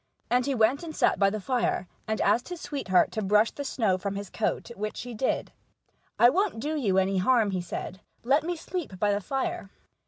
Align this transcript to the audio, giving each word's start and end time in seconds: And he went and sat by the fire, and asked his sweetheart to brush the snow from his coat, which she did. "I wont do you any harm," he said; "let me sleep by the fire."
And 0.31 0.47
he 0.47 0.55
went 0.55 0.81
and 0.81 0.95
sat 0.95 1.19
by 1.19 1.29
the 1.29 1.39
fire, 1.39 1.87
and 2.07 2.19
asked 2.21 2.49
his 2.49 2.59
sweetheart 2.59 3.11
to 3.11 3.21
brush 3.21 3.51
the 3.51 3.63
snow 3.63 3.99
from 3.99 4.15
his 4.15 4.31
coat, 4.31 4.69
which 4.75 4.97
she 4.97 5.13
did. 5.13 5.51
"I 6.17 6.27
wont 6.27 6.59
do 6.59 6.75
you 6.75 6.97
any 6.97 7.19
harm," 7.19 7.51
he 7.51 7.61
said; 7.61 8.01
"let 8.23 8.41
me 8.43 8.55
sleep 8.55 8.97
by 8.97 9.11
the 9.13 9.21
fire." 9.21 9.69